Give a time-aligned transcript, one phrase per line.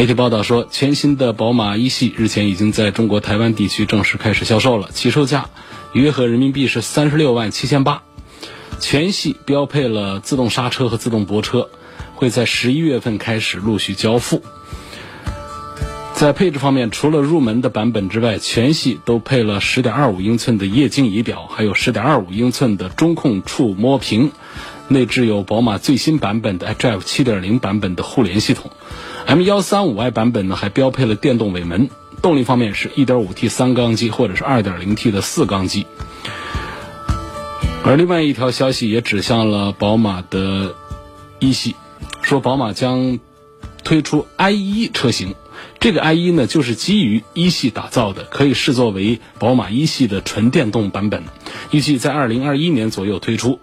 [0.00, 5.50] 媒体报道说，全新的宝马一系日前已经在中国台湾地区正式开始销售了，起售价
[5.92, 8.02] 约合人民币是三十六万七千八。
[8.78, 11.68] 全系标配了自动刹车和自动泊车，
[12.14, 14.42] 会在十一月份开始陆续交付。
[16.14, 24.32] 在配置方面，除了入门的版本之外，全系都配了十点二五英寸的液晶仪表，还有十点二五英寸的中控触摸屏。
[24.88, 28.72] 内置有宝马最新版本的 iDrive 7.0版本的互联系统
[29.26, 31.90] ，M135i 版本呢还标配了电动尾门。
[32.22, 35.86] 动力方面是 1.5T 三缸机或者是 2.0T 的四缸机。
[37.82, 40.74] 而另外一条消息也指向了宝马的
[41.38, 41.76] 一系，
[42.20, 43.18] 说宝马将
[43.82, 45.34] 推出 i1 车型，
[45.78, 51.24] 这个 i1 呢就是基于一系打造的，可以视作为宝马一系的纯电动版本，
[51.70, 53.60] 预计在2021年左右推出。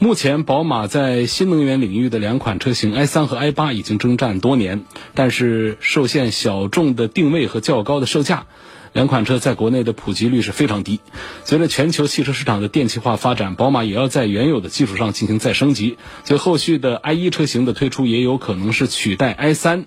[0.00, 8.46] 目前，宝马在新能源领域的两款车型 i3 和 i8 已经征战多年，但是受限小众的定位和较高的售价，
[8.92, 11.00] 两款车在国内的普及率是非常低。
[11.44, 19.84] 随着全球汽车市场的电气化发展，宝马也要在原有的基础上进行再升级，所以后续的 i1 车型的推出也有可能是取代 i3，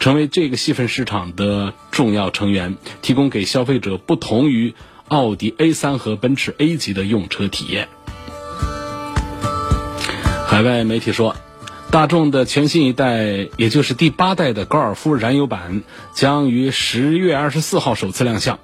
[0.00, 4.72] 成为这个细分市场的重要成员，提供给消费者不同于
[5.08, 7.88] 奥迪 A3 和奔驰 A 级的用车体验。
[10.46, 11.34] 海外媒体说，
[11.90, 15.82] 大众的全新一代，也就是第八代的高尔夫燃油版，
[16.14, 18.58] 将于十月二十四号首次亮相。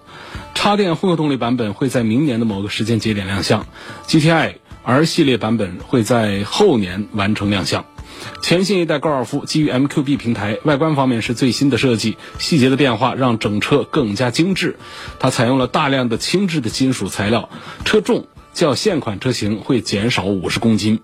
[0.55, 3.67] 插电混合动力版本会在明年的某个时间节点亮相
[4.07, 7.85] ，GTI R 系列版本会在后年完成亮相。
[8.43, 14.77] 全新一代高尔夫基于 MQB 平台，外观方面是最新的设计，细节的变化让整车更加精致。
[15.19, 17.49] 它采用了大量的轻质的金属材料，
[17.85, 21.01] 车重较现款车型会减少五十公斤。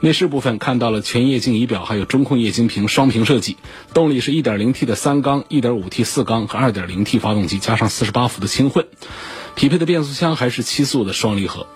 [0.00, 3.56] 内饰部分看到了全液晶仪表，还有中控液晶屏双屏设计。
[3.94, 8.86] 动力是 1.0T 的三缸、1.5T 四缸和 2.0T 发动机，加上四十八伏的轻混。
[9.54, 11.66] 匹配的变速箱还是七速的双离合。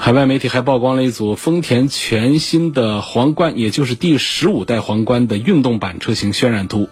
[0.00, 6.88] 海外媒体还曝光了一组丰田全新的皇冠，也就是第十五代皇冠的运动版车型渲染图。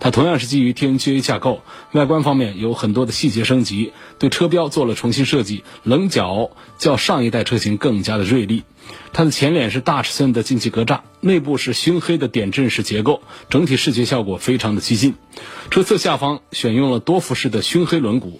[0.00, 1.60] 它同样是基于 TNGA 架构，
[1.92, 8.64] 外观方面有很多的细节升级，对车标做了重新设计，棱角较上一代车型更加的锐利。
[9.12, 15.14] 它的前脸是大尺寸的进气格栅，内部是熏黑的点阵式结构，整体视觉效果非常的激进。
[15.70, 18.38] 车侧下方选用了多辐式的熏黑轮毂。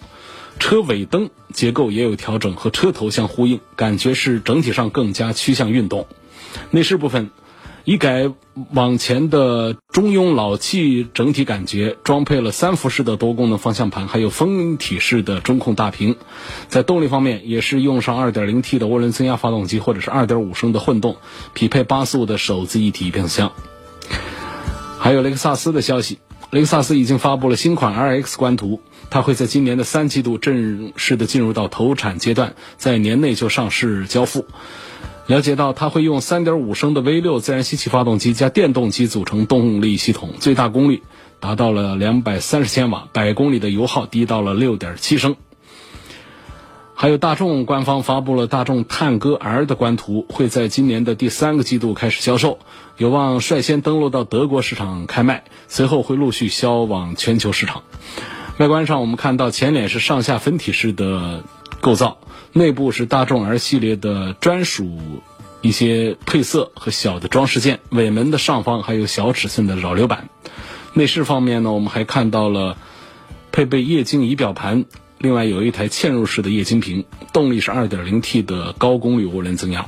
[0.59, 6.07] 车尾灯结构也有调整，和车头相呼应，感觉是整体上更加趋向运动。
[6.71, 7.29] 内饰部分，
[7.83, 8.31] 一改
[8.73, 16.15] 往前的中庸老气整体感觉，装配了三辐式的多功能方向盘，还有分体式的中控大屏。
[16.67, 21.17] 在动力方面，也是用上 2.0T 的涡轮增压发动机，或者是2.5升的混动，
[21.53, 23.51] 匹配八速的手自一体变速箱。
[24.99, 26.17] 还有雷克萨斯的消息，
[26.51, 28.81] 雷克萨斯已经发布了新款 RX 官图。
[29.09, 34.45] 它会在今年的三季度正式的进入到投产阶段，在年内就上市交付。
[35.27, 41.03] 了解到，它会用3.5升的 V6 自然吸气发动机加电动机组成动力系统，最大功率
[41.39, 45.35] 达到了230千瓦，百公里的油耗低到了6.7升。
[46.99, 52.57] 还有大众官方发布了大众探歌 R 的官图，会在今年的第三个季度开始销售，
[52.97, 57.83] 有望率先登陆到德国市场开卖，随后会陆续销往全球市场。
[58.57, 61.43] 外观上，我们看到前脸是上下分体式的
[61.81, 62.17] 构造，
[62.51, 64.97] 内部是大众 R 系列的专属
[65.61, 67.79] 一些配色和小的装饰件。
[67.89, 70.29] 尾门的上方还有小尺寸的扰流板。
[70.93, 72.75] 内饰方面呢，我们还看到了
[73.51, 74.85] 配备液晶仪表盘，
[75.19, 77.05] 另外有一台嵌入式的液晶屏。
[77.33, 79.85] 动力是 2.0T 的高功率涡轮增压。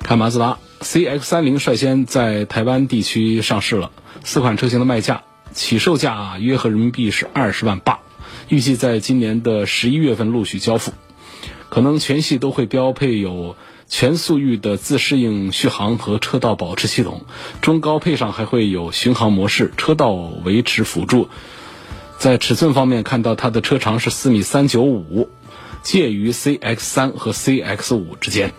[0.00, 3.90] 看马自达 CX-30 率先在台湾地区上市了，
[4.24, 5.22] 四款车型的卖价。
[5.52, 8.00] 起售价啊约合人民币是二十万八，
[8.48, 10.92] 预计在今年的十一月份陆续交付，
[11.68, 17.26] 可能全系都会标配有全速域的自适应续航和车道保持系统，
[17.60, 21.28] 中高配上还会有巡航模式、车道维持辅助。
[22.22, 25.28] 在尺寸方面，看到它的车长是四米三九五，
[25.82, 28.52] 介于 CX 三和 CX 五之间。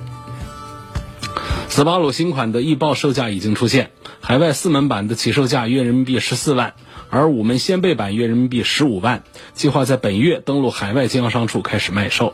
[1.69, 6.73] 斯巴鲁新款的翼豹售价已经出现，海外四门版的起售价约人民币十四万，
[7.13, 9.23] 而五门掀背版约人民币十五万，
[9.53, 12.33] 计划在本月登陆海外经销商处开始卖售。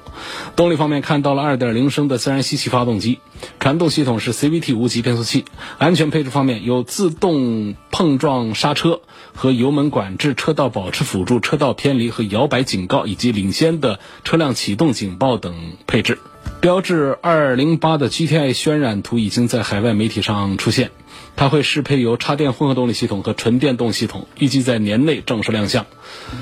[0.55, 3.19] 动力方面看到了2.0升的自然吸气发动机，
[3.59, 5.43] 传动系统是 CVT 无级变速器，
[5.79, 9.01] 安全配置方面有自动碰撞刹车
[9.35, 16.19] 和油门管制、车道保持辅助、车道偏离和摇摆警告以及领先的车辆启动警报等配置。
[16.61, 20.91] 标致208的 GTI 渲染图已经在海外媒体上出现，
[21.39, 25.85] 它会适配有插电混合动力系统和纯电动系统，预计在年内正式亮相。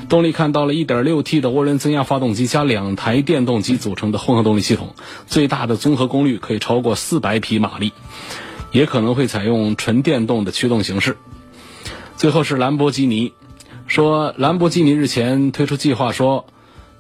[0.10, 4.96] 动力看到了 1.6T 的涡轮增压发动机加两台电动机组成的混合动力系统，
[5.28, 7.94] 最大的综合功率可以超过400匹马力，
[8.72, 11.16] 也可能会采用纯电动的驱动形式。
[12.16, 13.34] 最后是兰博基尼，
[13.86, 16.48] 说兰博基尼日前推出计划说。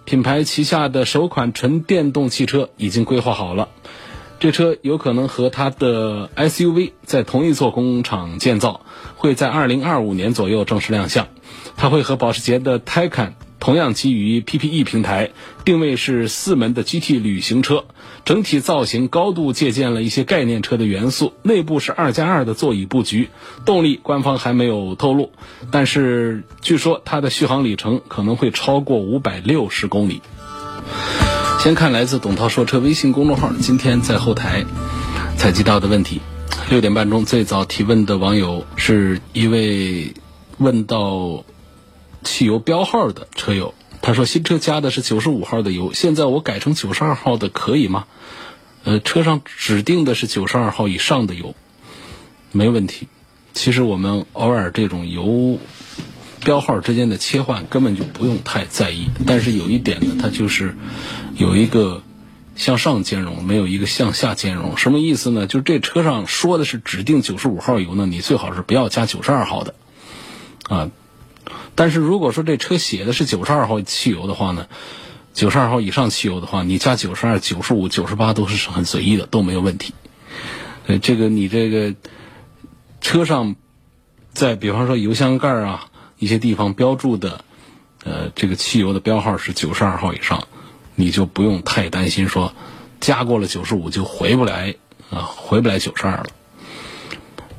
[0.05, 3.67] 品牌旗下的首款纯电动汽车已经规划好了，
[4.39, 8.81] 这车有可能和它的 SUV 在同一座工厂建造，
[9.15, 11.27] 会在2025年左右正式亮相。
[11.75, 15.31] 它会和保时捷的 Taycan 同样基于 PPE 平台，
[15.65, 17.85] 定位是四门的 GT 旅行车。
[18.25, 23.29] 整体造型高度借鉴了一些概念车的元素，内部是二加二的座椅布局。
[23.65, 25.31] 动力官方还没有透露，
[25.71, 30.21] 但是据说它的续航里程可能会超过五百六十公里。
[31.67, 34.65] 先看来自董涛说车微信公众号今天在后台
[35.35, 36.21] 采集到的问题。
[36.69, 40.13] 六点半钟最早提问的网友是一位
[40.59, 41.43] 问到
[42.23, 43.73] 汽油标号的车友。
[44.01, 48.05] 他说：“新车加的是九十五号的油，现在我改成九十二号的可以吗？
[48.85, 51.53] 呃，车上指定的是九十二号以上的油，
[52.53, 53.09] 没问题。
[53.53, 55.59] 其实我们偶尔这种油
[56.47, 59.09] 标号之间的切换根本就不用太在意。
[59.25, 60.77] 但是有一点呢，它就是
[61.35, 62.03] 有一个
[62.55, 64.77] 向上兼容，没有一个向下兼容。
[64.77, 65.45] 什么意思呢？
[65.45, 69.75] 就这车上说的是指定九十五号油呢，你最好是不要加九十二号的
[70.69, 70.89] 啊。”
[71.75, 74.67] 但是如果说这车写的是九十二号汽油的话呢，
[75.33, 79.93] 九十二号以上汽油的话，你加九十二、九十五、九十八都是很随意的，都没有问题。
[80.85, 81.93] 呃，这个你这个
[83.01, 83.57] 车上，
[84.31, 85.87] 在比方说油箱盖啊
[86.19, 87.43] 一些地方标注的，
[88.03, 90.47] 呃，这个汽油的标号是九十二号以上，
[90.95, 92.53] 你就不用太担心说
[92.99, 94.75] 加过了九十五就回不来
[95.09, 96.27] 啊，回不来九十二了。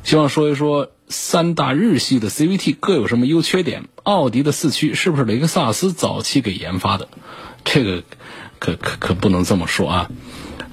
[0.02, 0.90] 希望说一说。
[1.10, 3.84] 三大日系的 CVT 各有什么优缺点？
[4.02, 7.08] 奥迪的四驱是不是雷克萨斯早期给研发的？
[7.64, 8.02] 这个
[8.58, 10.10] 可可可不能这么说啊。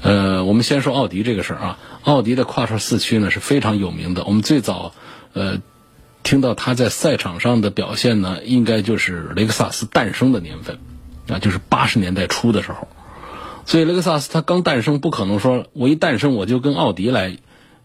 [0.01, 1.79] 呃，我们先说奥迪这个事儿啊。
[2.03, 4.25] 奥迪的跨串四驱呢是非常有名的。
[4.25, 4.93] 我们最早
[5.31, 5.61] 呃
[6.25, 10.79] 听到它在赛场上的表现呢，应该就是雷克萨斯诞生的年份
[11.29, 12.89] 啊，就是八十年代初的时候。
[13.65, 17.37] 所以雷克萨斯它刚诞生，不可能说我一诞生我就跟奥迪来。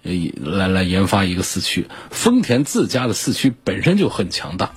[0.02, 4.72] 呃，来来研发一个四驱，丰田自家的四驱本身就很强大，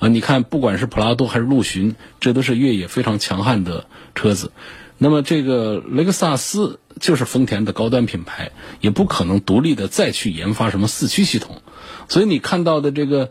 [0.00, 4.52] 啊，你看不管是普拉多还是陆巡，这都是越野非常强悍的车子。
[4.98, 8.50] 那么这个雷克萨斯就是丰田的高端品牌，
[8.82, 11.62] 也不可能独立的再去研发什么四驱系统。
[12.08, 13.30] 所以你看到的这个，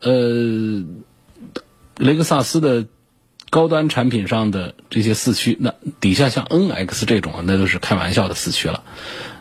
[0.00, 0.84] 呃，
[1.96, 2.86] 雷克萨斯的
[3.50, 8.82] 高端产品上的这些四驱，那底下像 NX 这种，那都是开玩笑的四驱了。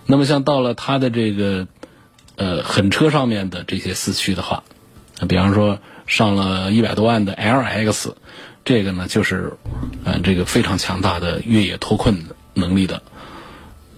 [0.05, 1.67] 那么像到了它的这个
[2.35, 4.63] 呃狠车上面的这些四驱的话，
[5.27, 8.13] 比方说上了一百多万的 LX，
[8.63, 9.53] 这个呢就是
[10.03, 13.01] 呃这个非常强大的越野脱困能力的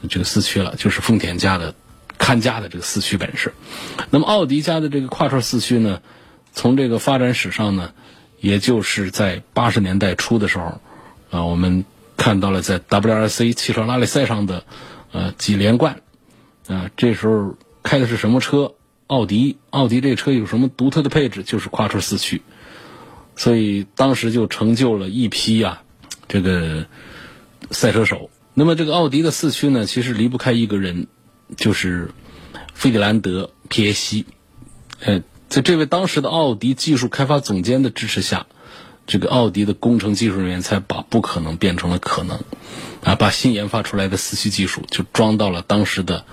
[0.09, 1.75] 这个四驱了，就是丰田家的
[2.17, 3.53] 看家的这个四驱本事。
[4.09, 6.01] 那么奥迪家的这个跨串四驱呢，
[6.53, 7.93] 从这个发展史上呢，
[8.39, 10.81] 也就是在八十年代初的时候
[11.31, 14.63] 啊，我们看到了在 WRC 汽车拉力赛上的。
[15.13, 16.01] 呃，几连冠，
[16.67, 18.74] 啊，这时候开的是什么车？
[19.07, 21.43] 奥迪，奥迪这车有什么独特的配置？
[21.43, 22.41] 就是跨串四驱，
[23.38, 25.81] 所以当时就成就了一批啊，
[26.27, 26.88] 这个
[27.71, 28.29] 赛车手。
[28.53, 31.07] 那么这个奥迪的四驱呢，其实离不开一个人，
[31.55, 32.11] 就是
[32.73, 34.25] 费迪兰德·皮耶西。
[34.99, 38.47] 呃，在这位当时的奥迪技术开发总监的支持下。
[39.09, 42.41] 这个奥迪的工程技术人员才把不可能变成了可能，
[43.05, 46.25] 啊，把新研发出来的四驱技术就装到了当时的，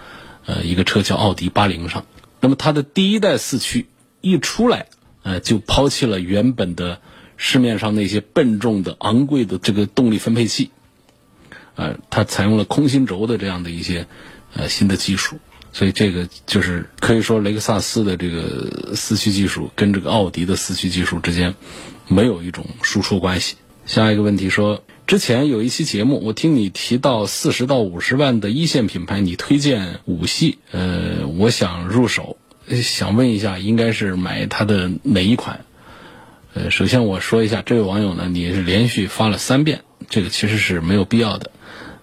[0.45, 2.05] 呃，一个车叫奥迪八零上。
[2.41, 3.87] 那么它的第一代四驱
[4.21, 4.89] 一出来，
[5.23, 7.01] 呃，就抛弃了原本的
[7.37, 10.73] 市面上那些笨重的、昂贵的这个动力分配器，
[11.77, 14.09] 呃，它采用了空心轴的这样的一些
[14.57, 15.39] 呃新的技术。
[15.73, 21.55] 所以这个就是可以说雷克萨斯的这个四驱技术跟这个奥迪的四驱技术之间。
[22.07, 23.57] 没有一种输出关系。
[23.87, 32.37] 下一个问题说，之前有一期节目，我听你提到四十到五十万的一线品牌，你推荐五系，呃，我想入手，
[32.83, 35.65] 想问一下，应该是买它的哪一款？
[36.53, 39.81] 呃，首先我说一下，这位网友呢，你是连续发了三遍，
[40.11, 41.51] 这个其实是没有必要的。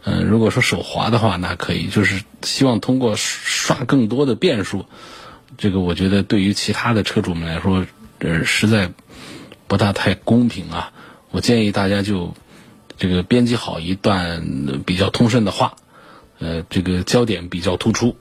[0.04, 4.86] 嗯，如果说手滑的话，那可以，就是希望通过刷更多的变数，
[5.58, 7.86] 这个我觉得对于其他的车主们来说，
[8.20, 8.92] 呃，实在
[9.68, 10.92] 不大太公平啊。
[11.32, 12.34] 我建议大家就。
[12.98, 14.46] 这个编辑好一段
[14.86, 15.74] 比较通顺的话，
[16.38, 18.16] 呃，这个焦点比较突出，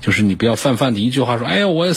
[0.00, 1.92] 就是你不要泛泛的一句话说，哎呀，我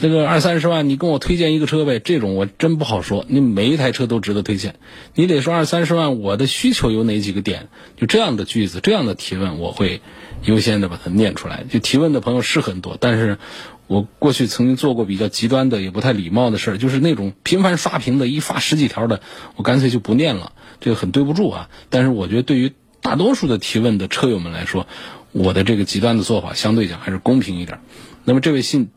[0.00, 3.24] 这个二三十万，你跟我推荐一个车呗，这种我真不好说。
[3.28, 4.74] 你每一台车都值得推荐，
[5.14, 7.68] 你得说二三十万，我的需求有哪几个点？
[7.96, 10.00] 就这样的句子，这样的提问，我会
[10.44, 11.64] 优先的把它念出来。
[11.70, 13.38] 就提问的朋友是很多，但是
[13.86, 19.20] 我过去曾经做过比较极端的，也不太礼貌的事儿，就是那种频繁刷屏的，一发十几条的，
[19.56, 20.52] 我干脆就不念了。
[20.80, 24.86] 这个很对不住啊，但是我觉得对于大多数的提问的车友们来说，
[25.32, 27.78] 我的这个极端的做法相对讲还是公平一点。
[28.24, 28.88] 那么这位姓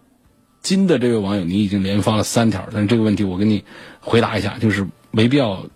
[0.61, 3.63] 金的这位网友，你已经连发了三条，但是这个问题我给你
[3.99, 5.67] 回答一下，就是没必要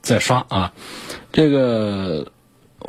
[0.00, 0.72] 再刷啊。
[1.32, 2.32] 这个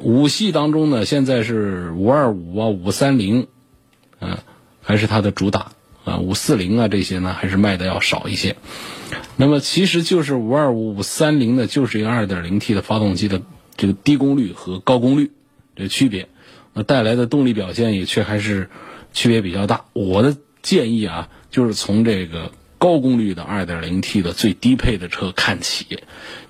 [0.02, 3.48] 五系当中呢，现在是五二五啊、五三零，
[4.20, 4.38] 嗯，
[4.82, 5.72] 还是它的主打
[6.06, 8.56] 啊，五四零啊这些呢，还是卖的要少一些。
[9.36, 13.42] 那么其实就是五二五五三零呢，就是一个二点零 T 的发动机的
[13.76, 15.32] 这个低功率和高功率
[15.76, 16.30] 的区别，
[16.74, 18.70] 那带来的动力表现也却还是
[19.14, 19.86] 区别比较大。
[19.94, 26.00] 我的建议啊，就是从这个高功率的二点零 T 的最低配的车看起，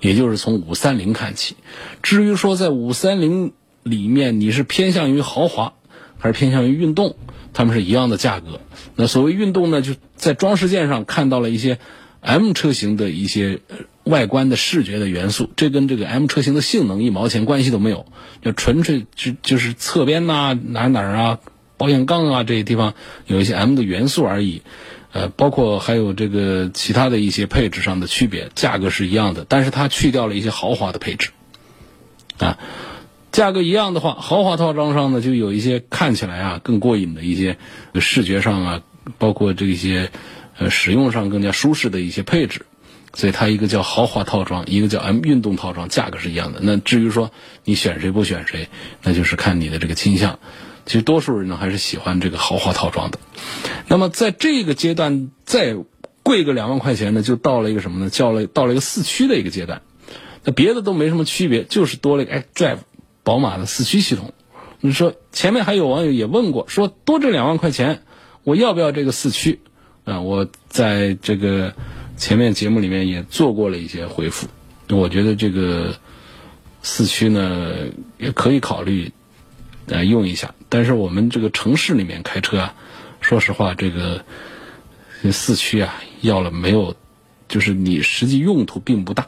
[0.00, 1.56] 也就是从五三零看起。
[2.02, 3.52] 至于说在五三零
[3.82, 5.74] 里面你是偏向于豪华
[6.18, 7.16] 还是偏向于运动，
[7.52, 8.60] 它们是一样的价格。
[8.96, 11.78] 那所谓运动呢，就在装饰件上看到了一些。
[12.22, 13.60] M 车型的一些
[14.04, 18.04] 外观的视觉的元素，这跟这个 M 车型的性能一毛钱关系都没有，
[18.42, 21.38] 就纯粹就就是侧边呐哪哪啊
[21.80, 22.92] 保险杠啊这些地方
[23.24, 24.60] 有一些 M 的元素而已，
[25.12, 31.30] 呃，包括还有这个其他的一些配置上的区别，价格是一样的，但是它去掉了一些豪华的配置，
[32.36, 32.58] 啊，
[33.32, 37.56] 价格一样的话，豪华套装上呢就有一些看起来啊更过瘾的一些
[37.94, 38.82] 视觉上啊，
[39.16, 40.10] 包括这些。
[40.58, 42.66] 呃，使用上更加舒适的一些配置，
[43.14, 46.60] 所以它一个叫豪华套装，一个叫 M 运动套装，价格是一样的。
[46.62, 47.30] 那至于说
[47.64, 48.68] 你选谁不选谁，
[49.02, 50.38] 那就是看你的这个倾向。
[50.90, 53.20] 其实多数人呢还是喜欢这个豪华套装的。
[53.86, 55.76] 那么在这个阶段再
[56.24, 58.10] 贵个两万块钱呢，就到了一个什么呢？
[58.10, 59.82] 叫了到了一个四驱的一个阶段。
[60.42, 62.78] 那别的都没什么区别，就是多了一个 xDrive
[63.22, 64.34] 宝马的四驱系统。
[64.80, 68.02] 你说前面还有网友也问过，说多这两万块钱，
[68.42, 69.60] 我要不要这个四驱？
[70.04, 71.72] 啊，我在这个
[72.16, 74.48] 前面节目里面也做过了一些回复。
[74.88, 75.94] 我觉得这个
[76.82, 77.74] 四驱呢
[78.18, 79.12] 也可以考虑
[79.90, 82.74] 呃用一下，但是我们这个城市里面开车啊，
[83.20, 84.24] 说实话，这个
[85.30, 86.96] 四驱啊要了没有，
[87.48, 89.26] 就是你实际用途并不大，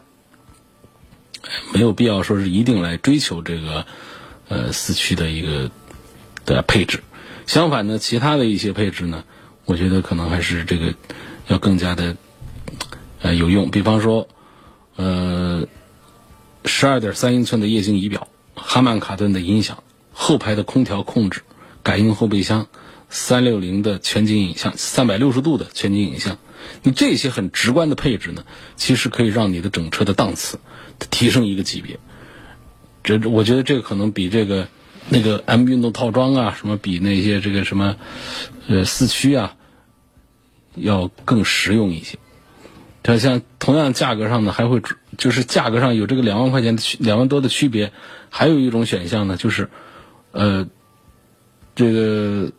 [1.75, 3.85] 没有必要说是一定来追求这个
[4.49, 5.71] 呃四驱的一个
[6.47, 7.03] 的配置。
[7.47, 9.25] 相反呢，其他的一些配置呢。
[9.65, 10.93] 我觉得可能还是这个
[11.47, 12.17] 要更加的
[13.21, 14.29] 呃有用，比方说
[14.97, 15.69] 呃
[16.65, 18.27] 十二点三英寸的液晶仪表、
[18.57, 21.43] 哈曼卡顿的音响、后排的空调控制、
[21.83, 22.67] 感应后备箱、
[23.11, 26.39] 三六零的全景影像、三百六十度的全景影像，
[26.83, 28.45] 你这些很直观的配置呢，
[28.77, 30.59] 其实可以让你的整车的档次
[31.11, 31.99] 提升一个级别。
[33.03, 34.69] 这我觉得这个可能比这个。
[35.09, 37.97] 那个 M 运动套装啊，什么比那些这个什么，
[38.69, 39.57] 呃，四驱啊，
[40.77, 42.19] 要更实用一些。
[43.03, 44.81] 它像同样价格上呢，还会
[45.19, 47.93] 就是价格上有这个两万块钱的区两万多的区别，
[48.31, 49.71] 还有一种选项呢，就是
[50.33, 50.67] 呃，
[51.75, 52.53] 这个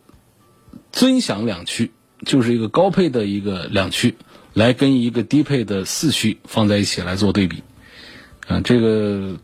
[0.90, 1.92] 尊享两驱，
[2.24, 4.16] 就是一个高配的一个两驱，
[4.54, 7.62] 来跟一个低配的四驱放在一起来做对比，
[8.48, 9.36] 啊，这个。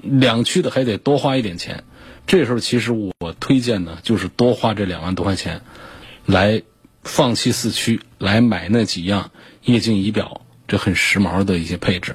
[0.00, 1.82] 两驱的还得多花一点钱，
[2.24, 5.62] 这时候其实我推荐呢，就是多花这两万多块钱，
[6.24, 6.62] 来
[7.02, 9.32] 放弃四驱，来买那几样
[9.64, 12.14] 液晶仪表，这很时髦的一些配置，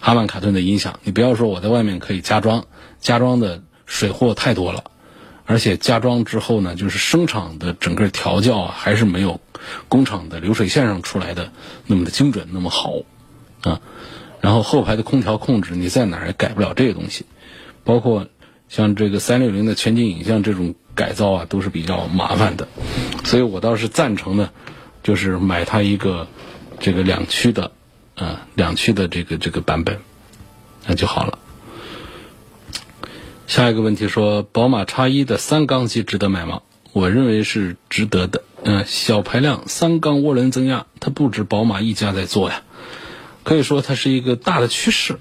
[0.00, 0.98] 哈曼卡顿的音响。
[1.04, 2.66] 你不要说我在外面可以加装，
[2.98, 4.84] 加装的水货太多了，
[5.46, 9.40] 而且加装之后呢，就是生产的整个调教啊，还是没有
[9.88, 11.50] 工厂的流水线上出来的
[11.86, 12.94] 那么的精准，那么好
[13.62, 13.80] 啊。
[14.40, 17.26] 然后后排的空调控制，你在哪儿也改不了这个东西，
[17.82, 18.28] 包括
[18.68, 22.68] 像这个三六零的全景影像这种改造啊，都是比较麻烦的，
[23.24, 24.50] 所以我倒是赞成呢，
[25.02, 26.28] 就是买它一个
[26.78, 27.72] 这个两驱的，
[28.14, 29.98] 啊两驱的这个这个版本，
[30.86, 31.40] 那就好了。
[33.50, 36.62] 下一个问题说，宝马叉一的三缸机值得买吗？
[36.92, 38.44] 我认为是值得的。
[38.62, 42.62] 嗯，小排量三缸涡轮增压，它不止宝马一家在做呀，
[43.42, 45.18] 可以说它是一个大的趋势。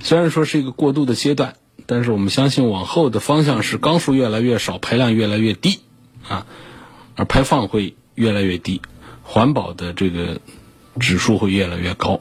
[0.00, 1.54] 虽然说是一个过渡的阶段，
[1.86, 5.78] 但是我们相信往后的方向是缸数越来越少，排量越来越低
[6.26, 6.44] 啊，
[7.14, 8.82] 而排放会越来越低，
[9.22, 10.40] 环保的这个
[10.98, 12.20] 指数会越来越高。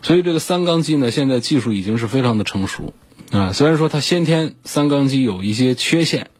[0.00, 2.94] 所以这个三缸机呢，现在技术已经是非常的成熟
[3.30, 3.52] 啊。
[3.52, 6.30] 虽然说它先天三缸机有一些缺陷，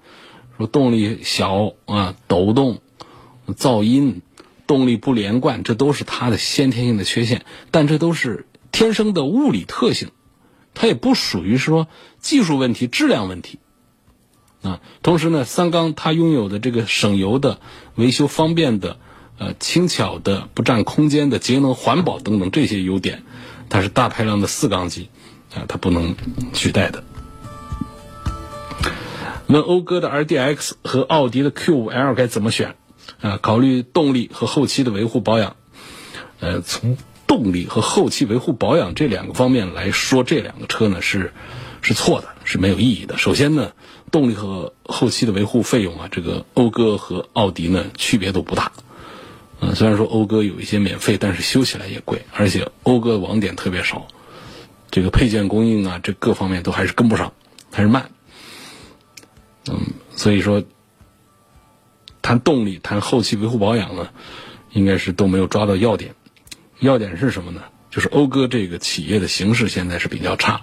[0.56, 2.80] 说动力小啊，抖动。
[3.56, 4.20] 噪音、
[4.66, 10.10] 动力不连贯，这都是它的先天性的缺陷，但这都是天生的物理特性，
[10.74, 11.88] 它也不属于说
[12.20, 13.58] 技术问题、质量问题。
[14.60, 17.58] 啊，同时呢，三缸它拥有的这个省油的、
[17.94, 18.98] 维修方便的、
[19.38, 23.22] 呃轻巧的、不占空间的、节能环保等等这些优点，
[23.70, 25.08] 它是大排量的四缸机
[25.54, 26.14] 啊，它不能
[26.52, 27.02] 取代的。
[29.46, 32.76] 问讴歌的 RDX 和奥迪的 Q5L 该怎么选？
[33.22, 35.56] 啊，考虑动力和后期的维护保养，
[36.40, 41.32] 呃，从动力和后期维护保养这两个方面来说，这两个车呢是
[41.80, 43.16] 是错的，是没有意义的。
[43.16, 43.72] 首先呢，
[44.12, 48.72] 动力和后期的维护费用啊，这个讴歌和奥迪呢区别都不大。
[49.60, 54.06] 嗯，虽然说讴歌有一些免费，但是修起来也贵，而且讴歌网点特别少，
[54.90, 57.32] 这个配件供应啊，这各方面都还是跟不上，
[57.70, 58.10] 还是慢。
[59.70, 59.78] 嗯，
[60.14, 60.62] 所以说。
[62.20, 64.10] 谈动力，谈后期维护保养呢，
[64.72, 66.14] 应该是都没有抓到要点。
[66.78, 67.62] 要点是什么呢？
[67.90, 70.60] 就是讴歌这个企业的形势现在是比较差。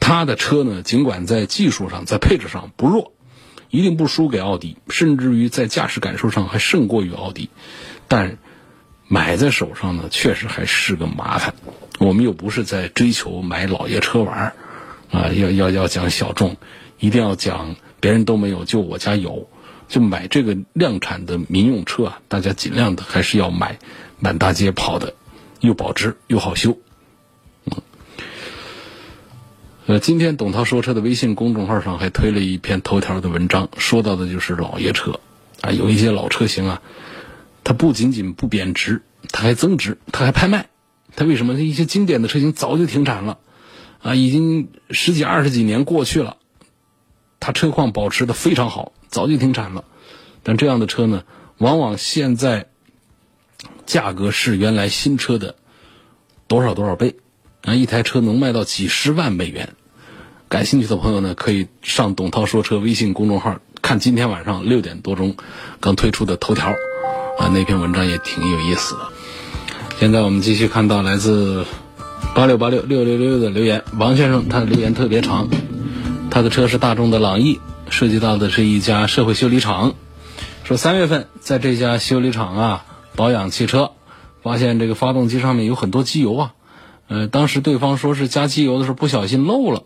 [0.00, 3.14] 它的车呢，尽管在技术上、在配置上不弱，
[3.70, 7.48] 一定不输给奥迪，甚至于在驾驶感受上还胜过于奥迪。
[8.06, 8.36] 但
[9.08, 11.54] 买在手上呢，确实还是个麻烦。
[11.98, 14.52] 我们又不是在追求买老爷车玩
[15.10, 16.56] 啊，要要要讲小众，
[17.00, 19.48] 一定要讲别人都没有，就我家有。
[19.88, 23.78] 就买这个量产的民用车啊，大家尽量的还是要买
[24.20, 25.14] 满大街跑的，
[25.60, 26.76] 又保值又好修。
[29.86, 35.20] 呃，今天董涛说车的微信公众号上还推了一篇头条的文章，说到的就是老爷车
[35.62, 36.82] 啊，有一些老车型啊，
[37.64, 39.00] 它不仅仅不贬值，
[39.30, 40.68] 它还增值，它还拍卖。
[41.16, 41.54] 它为什么？
[41.54, 43.38] 一些经典的车型早就停产了
[44.00, 46.36] 啊，已经十几二十几年过去了，
[47.40, 48.92] 它车况保持的非常好。
[49.08, 49.84] 早就停产了，
[50.42, 51.24] 但这样的车呢，
[51.56, 52.68] 往往现在
[53.86, 55.56] 价格是原来新车的
[56.46, 57.16] 多少多少倍，
[57.62, 59.70] 啊，一台车能卖到几十万美元。
[60.50, 65.36] 感兴趣的朋友呢，可以上董涛说车微信公众号看今天晚上六点多钟
[65.80, 66.74] 刚推出的头条，
[67.38, 69.00] 啊，那篇文章也挺有意思的。
[69.98, 71.64] 现在我们继续看到来自
[72.34, 75.48] 八六八六六六六的留言，王先生他的留言特别长，
[76.30, 77.60] 他的车是大众的朗逸。
[77.90, 79.94] 涉及到的是一家社会修理厂，
[80.62, 82.84] 说三月份在这家修理厂啊
[83.16, 83.92] 保养汽车，
[84.42, 86.52] 发现这个发动机上面有很多机油啊，
[87.08, 89.84] 呃，当时对方说是加机油的时候不小心漏了，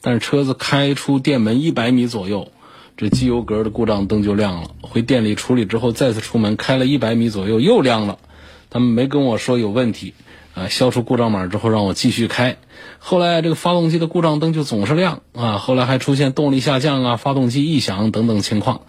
[0.00, 2.50] 但是车子开出店门一百米左右，
[2.96, 4.68] 这机油格的故障灯就亮了。
[4.82, 8.18] 回店里处理之后，再次出门开了一百米左右又亮了，
[8.70, 10.14] 他们没跟我说有问题。
[10.54, 12.58] 啊，消除故障码之后让我继续开，
[13.00, 18.82] 后来这个发动机的故障灯就总是亮啊，后来还出现动力下降啊、发动机异响等等情况。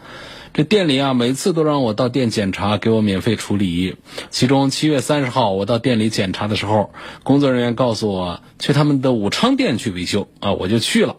[0.54, 3.96] 这店里啊，每次都让我到店检查，给我免费处理。
[4.30, 6.92] 其中七月三十号我到店里检查的时候，
[7.24, 11.16] 工作人员告诉我去他们的武昌店去维修啊，我就去了。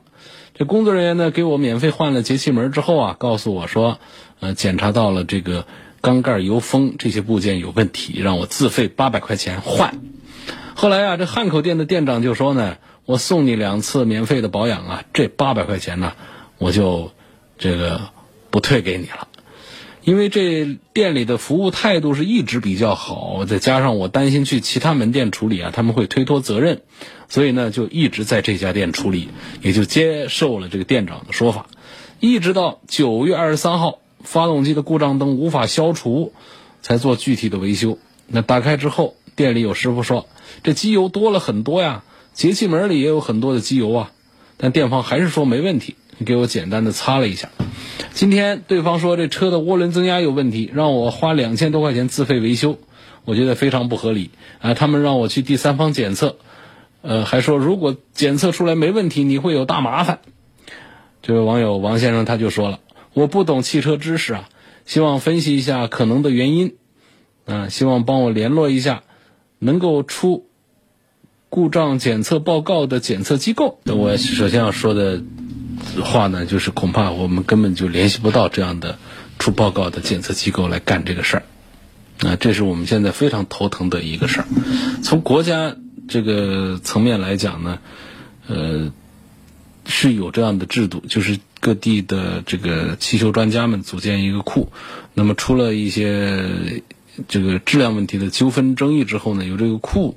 [0.59, 3.99] 这工作人员呢给我免费换了节气门之后啊，告诉我说，
[4.41, 5.67] 呃，检查到了这个
[6.01, 10.01] 缸盖油封这些部件有问题，让我自费八百块钱换。
[10.75, 16.15] 后来啊，这汉口店的店长就说呢：“我送你两次免费的保养啊，这八百块钱呢，
[16.57, 17.11] 我就
[17.59, 18.01] 这个
[18.51, 19.29] 不退给你了。
[20.07, 26.83] 因为这店里的服务态度是一直比较好，再加上我担心去其他门店处理啊，他们会推脱责任，
[27.29, 29.29] 所以呢，就一直在这家店处理，
[29.63, 31.67] 也就接受了这个店长的说法。
[32.21, 36.33] 一直到九月二十三号，发动机的故障灯无法消除，
[36.83, 37.99] 才做具体的维修。
[38.29, 40.29] 那打开之后，店里有师傅说。”
[40.63, 44.13] 这机油多了很多呀，节气门里也有很多的机油啊，
[44.57, 47.51] 但店方还是说没问题，给我简单的擦了一下。
[48.13, 52.79] 今天对方说这车的涡轮增压有问题，让我花两千多块钱自费维修，
[53.25, 54.75] 我觉得非常不合理啊。
[54.75, 56.37] 他们让我去第三方检测，
[57.03, 60.21] 呃，还说如果检测出来没问题，你会有大麻烦。
[61.23, 62.81] 这位网友王先生他就说了，
[63.13, 64.49] 我不懂汽车知识啊，
[64.85, 66.77] 希望分析一下可能的原因，
[67.45, 69.03] 啊，希望帮我联络一下。
[69.59, 70.51] 能够出
[71.49, 75.23] 故障检测报告的检测机构，我首先要说的
[76.03, 78.99] 话呢，就是恐怕我们根本就联系不到这样的
[79.39, 81.43] 出报告的检测机构来干这个事儿。
[82.21, 84.47] 啊，这是我们现在非常头疼的一个事儿。
[85.03, 85.77] 从国家
[86.09, 87.79] 这个层面来讲呢，
[88.47, 88.91] 呃，
[89.85, 94.73] 是有这样的制度，就是各地的这个汽修专家们组建一个库，
[95.13, 96.83] 那么出了一些
[97.29, 100.17] 这个质量问题的纠纷争议之后呢，由这个库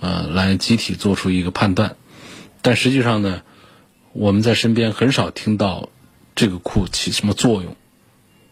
[0.00, 1.96] 呃来集体做出一个判断。
[2.62, 3.42] 但实际上呢，
[4.12, 5.88] 我们在身边很少听到
[6.34, 7.76] 这个库起什么作用，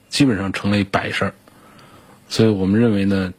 [0.09, 1.35] 基本上成了一摆事儿。
[2.29, 3.33] 所以我们认为呢，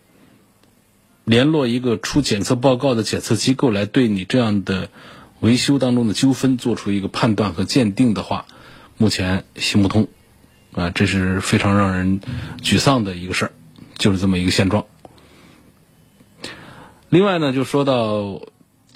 [1.25, 4.89] 联络一个出检测报告的检测机构来对你这样的
[5.41, 8.45] 维修当中的纠纷做出一个判断和鉴定的话，
[8.97, 10.07] 目前行不通，
[10.73, 12.21] 啊，这是非常让人
[12.61, 13.51] 沮丧的一个事儿，
[13.97, 14.85] 就是这么一个现状。
[17.09, 18.41] 另外呢，就说到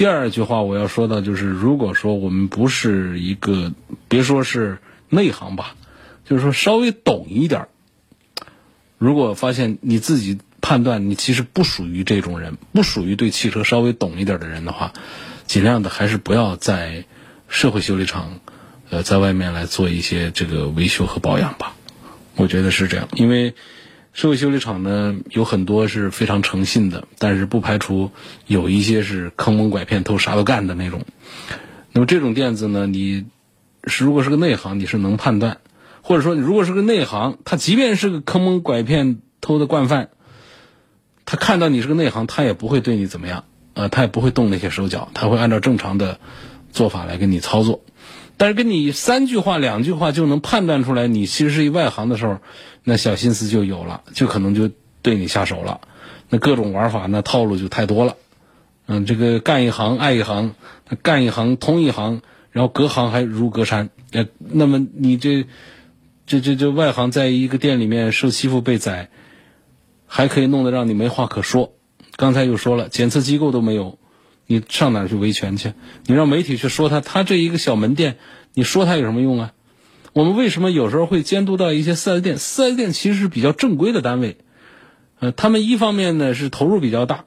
[0.02, 3.72] 第二句话，我要说到就是，如果说我们不是一个，
[4.08, 5.76] 别说是内行吧，
[6.26, 7.70] 就是说稍微懂一点儿。
[8.98, 14.92] 如果发现你自己判断你其实不属于这种人，不属于对汽车稍微懂一点的人的话，
[15.46, 17.06] 尽量的还是不要在
[17.48, 18.40] 社会修理厂，
[18.90, 21.76] 呃，在外面来做一些这个维修和保养吧。
[22.36, 23.54] 我觉得是这样，因为
[24.14, 28.12] 社会修理厂呢有很多是非常诚信的，但是不排除
[28.46, 31.02] 有一些是坑蒙拐骗、偷啥都干的那种。
[31.92, 33.26] 那么这种店子呢，你
[33.86, 35.58] 是如果是个内行，你是能判断。
[36.04, 40.10] 或者说，你如果是个内行，他即便是个坑蒙拐骗、偷的惯犯，
[41.26, 43.44] 他看到你是个内行，他也不会对你怎么样，
[43.76, 46.20] 呃，他也不会动那些手脚，他会按照正常的
[46.72, 47.82] 做法来跟你操作。
[48.42, 52.40] 但是跟你三句话、两句话就能判断出来你其实是一外行的时候，
[52.84, 54.72] 那小心思就有了，就可能就
[55.04, 55.82] 对你下手了。
[56.28, 58.16] 那各种玩法，那套路就太多了。
[58.88, 60.56] 嗯，这个干一行爱一行，
[61.04, 63.92] 干一行通一行，然后隔行还如隔山。
[64.12, 65.46] 呃，那么你这。
[66.28, 69.10] 这这这外行在一个店里面受欺负被宰，
[70.08, 71.74] 还可以弄得让你没话可说。
[72.16, 74.00] 刚才又说了，检测机构都没有，
[74.54, 75.74] 你上哪去维权去？
[76.06, 78.18] 你让媒体去说他，他这一个小门店，
[78.54, 79.54] 你说他有什么用啊？
[80.14, 82.38] 我们为什么有时候会监督到一些四 S 店？
[82.38, 84.38] 四 S 店其实是比较正规的单位，
[85.20, 87.26] 呃，他们一方面呢是投入比较大，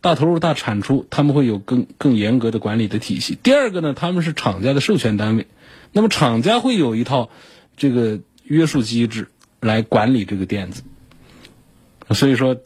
[0.00, 3.38] 大投入大产出，他们会有更更严格的管理的体系。
[3.42, 5.46] 第二个呢，他们是厂家的授权单位，
[5.92, 7.30] 那么厂家会有一套
[7.76, 8.20] 这个。
[8.48, 9.28] 约束机制
[9.60, 10.82] 来管理这个店子，
[12.14, 12.56] 所以说，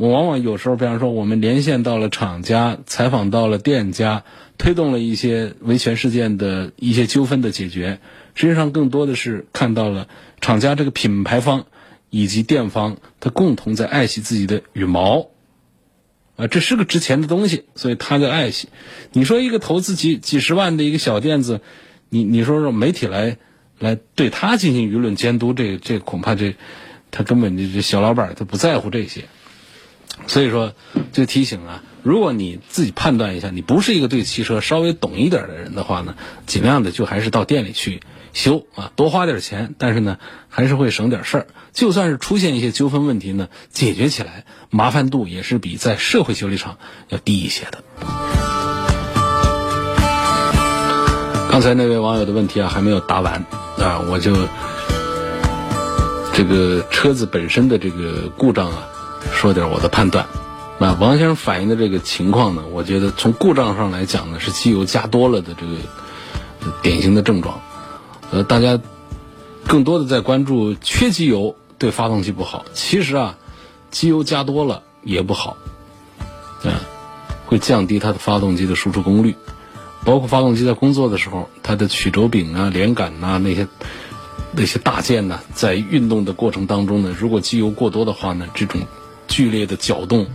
[0.00, 4.24] 我往往有时候，比方说，我们连线到了厂家，采访到了店家，
[4.56, 8.00] 推动了一些维权事件的一些纠纷的解决。
[8.34, 10.08] 实际上，更多的是看到了
[10.40, 11.66] 厂家这个品牌方
[12.08, 15.26] 以及店方，他共同在爱惜自己的羽毛，
[16.36, 18.70] 啊，这是个值钱的东西，所以他在爱惜。
[19.12, 21.60] 你说一个投资几几十万的一个小店子，
[22.08, 23.36] 你你说说媒体来。
[23.78, 26.54] 来对他进行舆论监督，这这恐怕这
[27.10, 29.24] 他根本就这小老板他不在乎这些，
[30.26, 30.72] 所以说
[31.12, 36.14] 就提醒啊，如果你自己判断一下，你不是一个对汽车稍微懂一点的人的话呢，
[36.46, 38.00] 尽量的就还是到店里去
[38.32, 41.46] 修啊，多花点钱，但是呢还是会省点事儿。
[41.72, 46.78] 就算是出现一些纠纷问题呢，解决起来麻烦度也是比在社会修理厂
[47.08, 47.82] 要低一些的。
[51.50, 53.44] 刚才那位网友的问题啊还没有答完。
[53.78, 54.36] 啊，我就
[56.34, 58.88] 这个车子本身的这个故障啊，
[59.32, 60.26] 说点我的判断。
[60.78, 65.76] 啊，王先生反映的这个情况呢，我觉得从故障上来讲呢，是机油加多了的这个
[66.82, 67.60] 典型的症状。
[68.30, 68.80] 呃，大家
[69.66, 73.36] 更多的在关注缺机油对发动机不好，其实啊，
[73.90, 75.58] 机油加多了也不好，
[76.64, 76.80] 啊，
[77.44, 79.36] 会降低它的发动机的输出功率。
[80.02, 83.68] 包括发动机在工作的时候，它的曲轴柄啊、连杆呐那些
[84.52, 88.80] 那些大件呢，在运动的过程当中呢，如果机油过多的话呢，这种
[89.30, 90.26] 剧烈的搅动，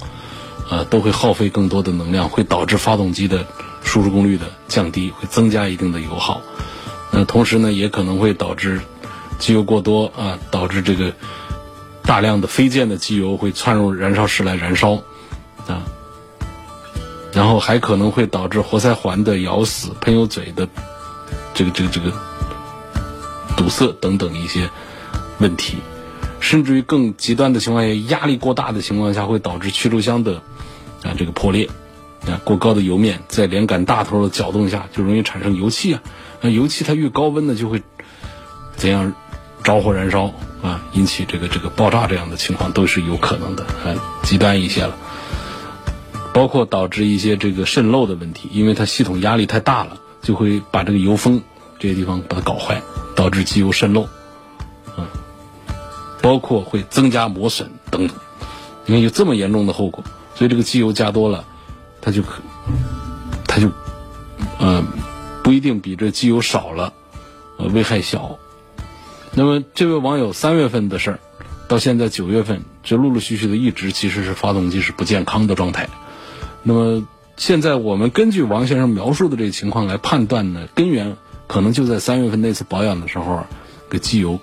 [0.71, 3.45] 呃，都会耗费更多的能量，会导致发动机的
[3.84, 6.41] 输出功率的降低，会增加一定的油耗。
[7.12, 8.81] 那同时呢，也可能会导致
[9.38, 11.13] 机油过多啊，导致这个
[12.01, 14.93] 大量的飞溅的机油会窜入燃烧室来燃烧
[15.67, 15.84] 啊。
[17.31, 20.67] 然后还可能会导致活塞环的咬死、喷油嘴的
[21.53, 22.13] 这个、这个、这个
[23.58, 24.69] 堵塞等等一些
[25.39, 25.79] 问题，
[26.45, 30.43] 甚至于更极端的情况下，压力过大的情况下，会导致驱逐箱的
[31.01, 31.67] 啊这个破裂
[32.27, 36.03] 啊，过高的油面在连杆大头的搅动下就容易产生油气啊，
[36.41, 37.81] 那油气它越高温呢，就会
[38.75, 39.15] 怎样
[39.63, 40.31] 着火燃烧
[40.62, 44.95] 啊，引起这个这个爆炸这样的情况都是有可能的啊，极端一些了。
[46.31, 51.41] 包括导致一些这个渗漏的问题，因为它系统压力太大了，就会把这个油封
[51.79, 52.84] 这些地方把它搞坏，
[53.15, 54.08] 导致机油渗漏，
[56.25, 58.17] 包括会增加磨损等等。
[58.88, 61.45] 你看有这么严重的后果，所以这个机油加多了，
[62.01, 62.41] 它就可，
[63.47, 63.69] 它就，
[64.57, 64.83] 呃，
[65.43, 66.91] 不一定比这机油少了，
[67.59, 68.39] 呃，危害小。
[69.35, 71.19] 那么这位网友三月份的事儿，
[71.67, 75.88] 到现在九月份，这陆陆续续的一直其实是发动机是不健康的状态。
[76.63, 77.07] 那么
[77.38, 83.45] 现在我们根据王先生描述的这个情况来判断呢，根源可能就在三月份那次保养的时候，
[83.91, 84.39] 给机油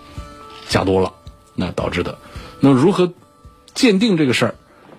[0.69, 1.13] 加多了，
[1.55, 2.19] 那导致的。
[2.61, 3.13] 那如何？
[3.75, 4.55] 鉴定这个事儿，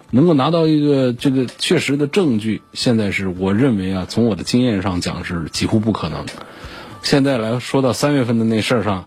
[0.10, 6.26] 能够拿到一个这个确实的证据，现在是我认为啊，从我的经验上讲是几乎不可能。
[7.04, 9.06] 现在来说到三月份的那事儿上，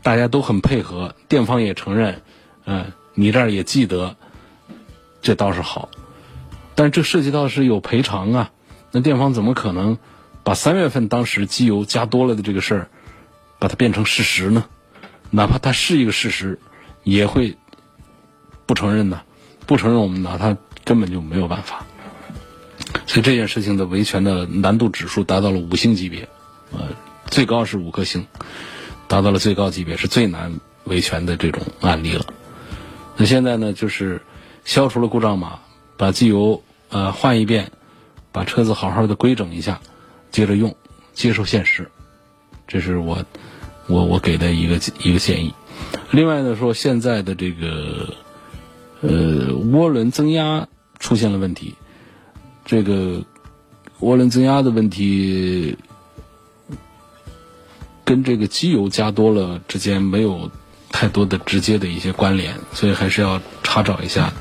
[0.00, 2.22] 大家都很配合，店方也承认，
[2.66, 4.14] 嗯，你这儿也记得，
[5.20, 5.88] 这倒是好。
[6.76, 8.52] 但是这涉及到是有赔偿啊，
[8.92, 9.98] 那店方怎么可能
[10.44, 12.88] 把三月份当时机油加多了的这个事儿，
[13.58, 14.64] 把它变成事实呢？
[15.30, 16.58] 哪怕它是一个事实，
[17.04, 17.56] 也会。
[18.66, 19.22] 不承认呢？
[19.64, 21.86] 不承认，我们拿他根本就没有办法。
[23.06, 26.28] 所以这件事情的维权的难度指数达到了五星级别，
[26.70, 26.88] 呃，
[27.24, 28.26] 最高是五颗星，
[29.06, 32.26] 达到了最高级别，是最难维权的这种案例了。
[33.16, 34.20] 那现在呢，就是
[34.66, 35.60] 消除了故障码，
[35.96, 37.72] 把机油呃换一遍，
[38.32, 39.80] 把车子好好的规整一下，
[40.30, 40.76] 接着用，
[41.14, 41.90] 接受现实，
[42.66, 43.24] 这是我
[43.88, 45.52] 我我给的一个一个建议。
[46.12, 48.14] 另外呢，说现在的这个。
[49.00, 50.66] 呃，涡轮增压
[50.98, 51.76] 出现了问题，
[52.64, 53.22] 这个
[54.00, 55.76] 涡轮增压的问题
[58.04, 60.50] 跟这个机油加多了之间没有
[60.90, 64.32] 太多的直接的一些关联，所以还是要查找一下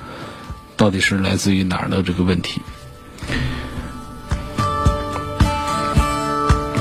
[0.76, 2.60] 到底是来自于哪儿的这个问题。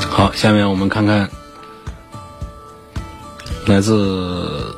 [0.08, 1.28] 好，下面我们看看
[3.66, 4.76] 来自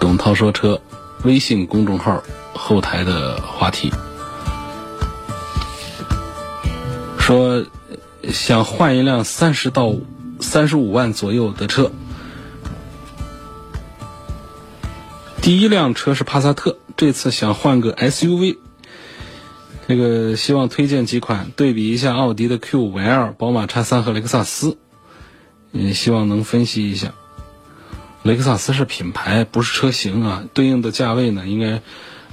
[0.00, 0.80] 董涛说车。
[1.24, 2.22] 微信公众号
[2.54, 3.92] 后台的话题
[7.18, 7.66] 说，
[8.30, 9.96] 想换一辆三十到
[10.40, 11.90] 三十五万左右的车。
[15.42, 18.58] 第一辆车是帕萨特，这次想换个 SUV。
[19.88, 24.78] 这个希望推荐几款，对比一下奥迪的 Q5L、宝马 X3 和雷克萨斯，
[25.72, 27.12] 也希望能分析一下。
[28.24, 30.44] 雷克萨斯是品牌，不是车型啊。
[30.52, 31.80] 对应的价位呢，应该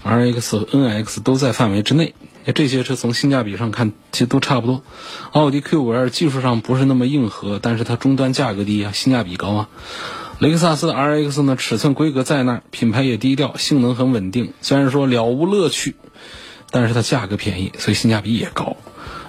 [0.03, 2.15] RX 和 NX 都在范围之内。
[2.53, 4.83] 这些车从性价比上看，其实都差不多。
[5.31, 9.69] 奥迪 Q5L 技术上不是那么硬核，但是它终端价格低啊，性价比高啊。
[10.39, 14.53] 雷克萨斯的 RX 呢，尺寸规格在那儿，品牌也低调，性能很稳定。
[14.61, 15.95] 虽然说了无乐趣，
[16.71, 18.77] 但是它价格便宜，所以性价比也高。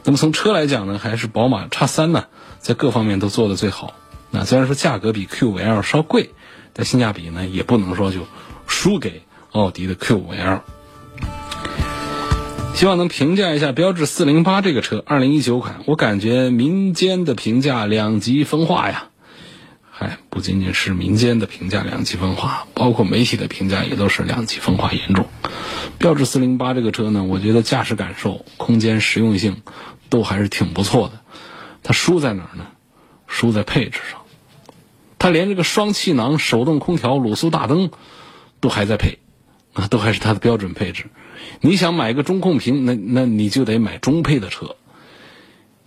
[0.04, 2.24] 那么从车来讲呢，还是宝马 X3 呢，
[2.58, 3.94] 在各方面都做的最好。
[4.30, 6.32] 那虽然说价格比 Q5L 稍贵。
[6.76, 8.26] 但性价比呢，也不能说就
[8.66, 10.60] 输给奥迪的 Q5L。
[12.74, 19.06] 希望能评价一下标致四零八这个车，二零一九款，我感觉民间的评价两极分化呀。
[19.90, 25.24] 嗨，不仅仅是民间的评价两极分化，包括媒体的评价也都是两极分化严重。
[25.96, 29.62] 标致四零八这个车呢，我觉得驾驶感受、空间实用性
[30.10, 31.20] 都还是挺不错的。
[31.82, 32.66] 它输在哪儿呢？
[33.26, 34.20] 输在配置上。
[35.26, 37.90] 它连这个双气囊、手动空调、卤素大灯
[38.60, 39.18] 都还在配，
[39.72, 41.06] 啊，都还是它的标准配置。
[41.60, 44.76] 你想买个中控屏，那那你就得买中配的车。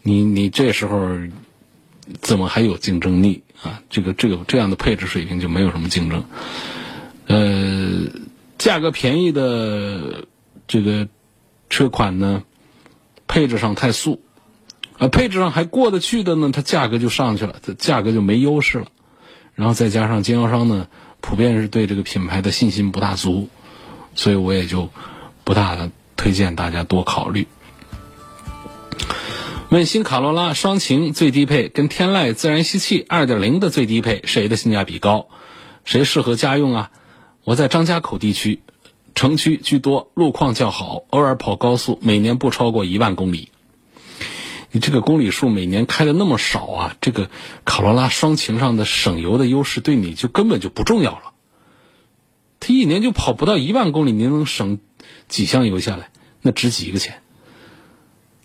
[0.02, 1.08] 你你这时候
[2.20, 3.82] 怎么还有竞争力啊？
[3.90, 6.26] 这个这个这样的配置水平就没有什么竞争。
[7.28, 8.12] 呃，
[8.58, 10.28] 价格便宜的
[10.68, 11.08] 这个
[11.70, 12.44] 车款呢，
[13.26, 14.22] 配置上太素，
[14.98, 18.88] 啊，配置上还过得去的呢，它价格就上去了，它价格就没优势了。
[19.60, 20.88] 然后再加上经销商呢，
[21.20, 23.50] 普遍是对这个品牌的信心不大足，
[24.16, 24.90] 所以我也就
[25.44, 27.46] 不大推荐大家多考虑。
[29.68, 35.28] 问新卡罗拉双擎最低配跟天籁自然吸气二点零的最低配谁的性价比高，
[35.84, 36.92] 谁适合家用啊？
[37.44, 38.62] 我在张家口地区，
[39.14, 43.50] 城区居多，路况较好，偶尔跑高速，每年不超过一万公里。
[44.72, 47.30] 你这个公里数每年开的那么少啊，这个
[47.66, 51.34] 卡罗拉双擎上的省油的优势对你就根本就不重要了。
[52.60, 54.80] 它一年就跑不到一万公里，您能省
[55.28, 56.12] 几箱油下来？
[56.42, 57.22] 那值几个钱？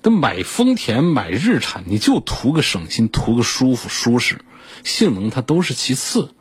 [0.02, 4.44] 那买丰田买日产，你就图个省心，图个舒服舒适，
[4.82, 6.34] 性能它都是其次。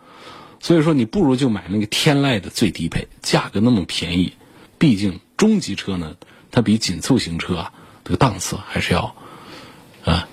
[0.59, 4.33] 所以说，你不如就买那个天籁的最低配，价格那么便宜。
[4.77, 6.15] 毕竟中级车呢，
[6.51, 7.73] 它比紧凑型车啊，
[8.05, 9.15] 这个档次还是要。
[10.05, 10.27] 啊，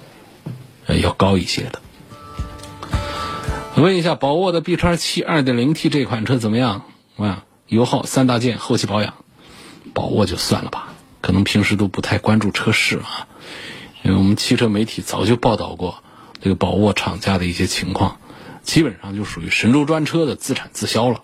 [0.87, 1.81] 要高一些的。
[3.77, 6.85] 问一下，宝沃的 B 叉七二.点零 T 这款车怎么样？
[7.17, 9.15] 啊，油耗三大件，后期保养，
[9.95, 10.89] 宝沃就算了吧，
[11.21, 13.29] 可能平时都不太关注车市啊。
[14.03, 16.03] 因为我们汽车媒体早就报道过
[16.41, 18.19] 这个宝沃厂家的一些情况，
[18.63, 21.23] 基本上就属于神州专车的自产自销了。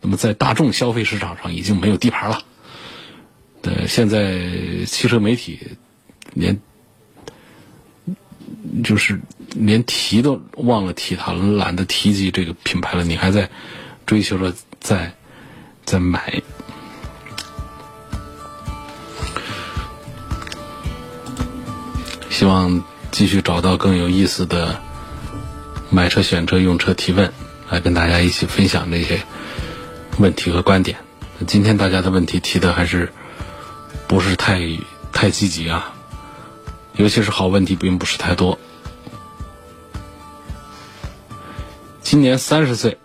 [0.00, 2.42] 那么在大众消费市场上已经没有地盘了。
[3.62, 5.60] 呃，现在汽车媒体
[6.34, 6.60] 连
[8.84, 9.20] 就是
[9.54, 13.04] 连提都忘了提它，懒得提及这个品牌了。
[13.04, 13.50] 你还在
[14.06, 15.12] 追求着在
[15.84, 16.42] 在买。
[22.28, 24.80] 希望继续找到更有意思的
[25.90, 27.30] 买车、选车、用车提问，
[27.68, 29.20] 来跟大家一起分享这些
[30.16, 30.96] 问题和观点。
[31.46, 33.12] 今天大家的问题提的还是
[34.06, 34.60] 不是太
[35.12, 35.94] 太积极啊，
[37.00, 38.58] 尤其是好问题并不是太多。
[42.02, 42.98] 今年三十岁，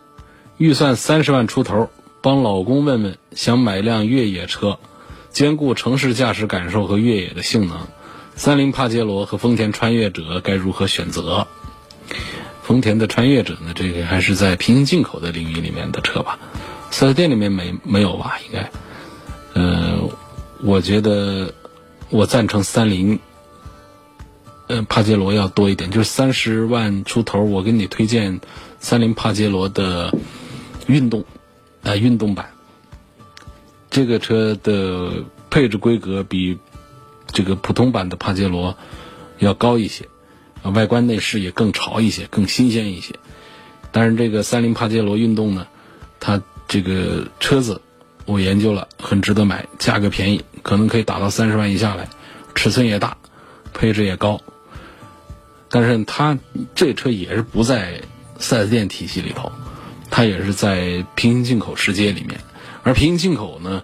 [0.57, 1.89] 预算三十万出头，
[2.21, 4.79] 帮老公问问，想买辆越野车，
[5.31, 7.87] 兼顾城市驾驶感受和越野的性能。
[8.35, 11.47] 三菱帕杰罗和丰田穿越者该如何选择？
[12.63, 13.71] 丰田的穿越者呢？
[13.73, 16.37] 这个还是在平行进口的领域里面的车吧？
[16.91, 18.39] 四 S 店里面没没有吧？
[18.45, 18.69] 应该。
[19.53, 20.01] 呃，
[20.61, 21.53] 我觉得
[22.09, 23.19] 我赞成三菱，
[24.67, 28.39] 呃，帕杰罗要多一点，就是三十万出头，我给你推荐
[28.79, 30.17] 三菱帕杰罗的
[30.87, 31.25] 运动，
[31.83, 32.49] 啊，运动版。
[33.89, 36.57] 这个车的配置规格比。
[37.33, 38.77] 这个普通版的帕杰罗
[39.39, 40.07] 要高一些，
[40.61, 43.15] 啊，外观内饰也更潮一些，更新鲜一些。
[43.91, 45.67] 但是这个三菱帕杰罗运动呢，
[46.21, 47.81] 它这个车子
[48.25, 52.07] 我研究了，很值得买，价格便宜，可能可以打到三十万以下来，
[52.53, 53.17] 尺寸也大，
[53.73, 54.39] 配置也高。
[55.75, 56.39] 但是它
[56.73, 57.99] 这车也是不在
[58.39, 59.51] 四 S 店体系里头，
[60.09, 62.39] 它也是在平行进口世界里面，
[62.83, 63.83] 而平行进口呢，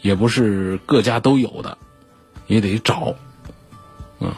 [0.00, 1.76] 也不是各家都有的。
[2.46, 3.14] 也得找，
[4.18, 4.32] 嗯，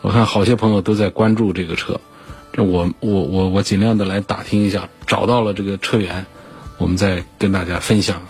[0.00, 2.00] 我看好些朋友都在关注这个车，
[2.52, 6.24] 这我我我我尽量的来打听一下，找到了这个车源，
[6.76, 8.22] 我们再跟大家分享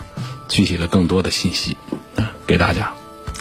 [0.47, 1.77] 具体的更多的信息，
[2.15, 2.91] 啊，给大家，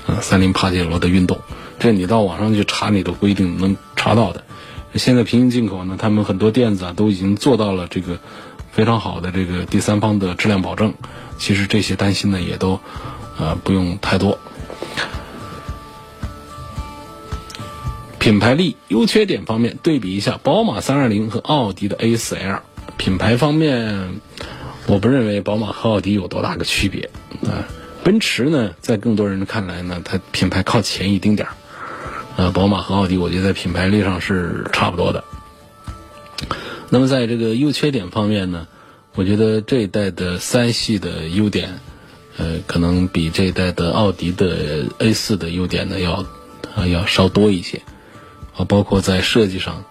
[0.07, 1.41] 啊，三菱帕杰罗的运动，
[1.79, 4.45] 这你到网上去查，你都不一定能查到的。
[4.95, 8.19] 现在平行进口呢，他们很多店子啊都已经做到了这个
[8.73, 10.95] 非常好的这个第三方的质量保证，
[11.39, 12.81] 其实这些担心呢也都
[13.39, 14.39] 呃不用太多。
[18.19, 22.61] 品牌力、优缺点方面对比一下，宝马320和奥迪的 A4L。
[22.97, 24.21] 品牌方面，
[24.87, 27.11] 我不认为宝马和奥迪有多大个区别
[27.45, 27.65] 啊。
[28.03, 31.55] 奔驰呢，在更多人看来呢，它品牌靠前一丁点儿。
[32.39, 35.25] 呃，宝马和奥迪，我觉得在品牌力上是差不多的。
[36.89, 38.69] 那么在这个优缺点方面呢，
[39.17, 41.81] 我觉得这一代的三系的优点，
[42.37, 46.25] 呃，可能比这一代的奥迪的 A4 的优点呢要
[46.77, 47.83] 啊要稍多一些。
[48.57, 49.83] 啊，包括在设计上，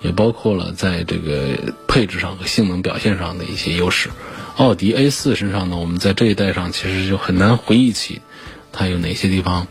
[0.00, 4.10] 也包括了在这个配置上和性能表现上的一些优势。
[4.56, 8.20] 奥迪 A 四身上呢，我们在这一代上其实就很难回忆起
[8.70, 9.66] 它有哪些地方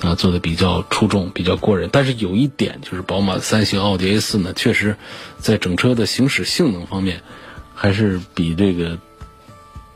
[0.00, 1.88] 啊做的比较出众、比较过人。
[1.92, 4.96] 但是有一点就是，宝马三系奥迪 A 四呢，确实
[5.38, 7.22] 在整车的行驶性能方面，
[7.74, 8.98] 还是比这个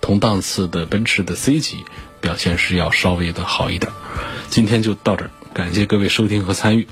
[0.01, 1.85] 同档次的奔驰的 C 级
[2.21, 3.93] 表现是要稍微的好一点。
[4.51, 6.87] 今天就到这儿，感谢各位收听和参与。